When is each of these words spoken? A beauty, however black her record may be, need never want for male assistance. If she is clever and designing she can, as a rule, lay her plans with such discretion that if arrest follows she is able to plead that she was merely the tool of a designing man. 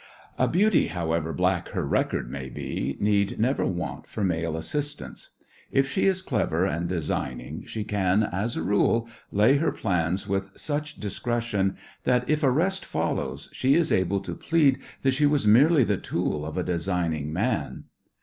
A 0.39 0.47
beauty, 0.47 0.87
however 0.87 1.31
black 1.31 1.69
her 1.73 1.85
record 1.85 2.27
may 2.31 2.49
be, 2.49 2.97
need 2.99 3.39
never 3.39 3.67
want 3.67 4.07
for 4.07 4.23
male 4.23 4.57
assistance. 4.57 5.29
If 5.71 5.91
she 5.91 6.07
is 6.07 6.23
clever 6.23 6.65
and 6.65 6.89
designing 6.89 7.67
she 7.67 7.83
can, 7.83 8.23
as 8.23 8.57
a 8.57 8.63
rule, 8.63 9.07
lay 9.31 9.57
her 9.57 9.71
plans 9.71 10.27
with 10.27 10.49
such 10.55 10.99
discretion 10.99 11.77
that 12.03 12.27
if 12.27 12.41
arrest 12.43 12.83
follows 12.83 13.47
she 13.53 13.75
is 13.75 13.91
able 13.91 14.21
to 14.21 14.33
plead 14.33 14.79
that 15.03 15.13
she 15.13 15.27
was 15.27 15.45
merely 15.45 15.83
the 15.83 15.97
tool 15.97 16.47
of 16.47 16.57
a 16.57 16.63
designing 16.63 17.31
man. 17.31 17.83